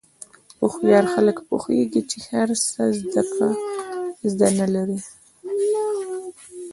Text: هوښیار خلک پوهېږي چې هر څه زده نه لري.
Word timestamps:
هوښیار 0.59 1.05
خلک 1.13 1.37
پوهېږي 1.47 2.01
چې 2.09 2.17
هر 2.29 2.49
څه 2.69 2.83
زده 4.31 4.47
نه 4.59 4.67
لري. 4.73 4.99